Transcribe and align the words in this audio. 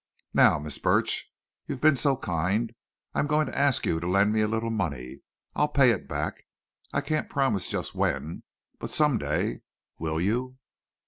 Now, 0.33 0.57
Miss 0.57 0.79
Burch, 0.79 1.31
you've 1.67 1.79
been 1.79 1.95
so 1.95 2.17
kind—I'm 2.17 3.27
going 3.27 3.45
to 3.45 3.55
ask 3.55 3.85
you 3.85 3.99
to 3.99 4.07
lend 4.07 4.33
me 4.33 4.41
a 4.41 4.47
little 4.47 4.71
money. 4.71 5.21
I'll 5.55 5.67
pay 5.67 5.91
it 5.91 6.07
back. 6.07 6.41
I 6.91 7.01
can't 7.01 7.29
promise 7.29 7.67
just 7.69 7.93
when. 7.93 8.41
But 8.79 8.89
some 8.89 9.19
day. 9.19 9.61
Will 9.99 10.19
you?" 10.19 10.57